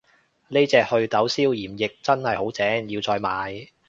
[0.47, 3.67] 呢隻袪痘消炎液真係好正，要再買